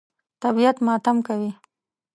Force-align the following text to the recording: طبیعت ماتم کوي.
طبیعت 0.41 0.77
ماتم 0.85 1.17
کوي. 1.27 1.51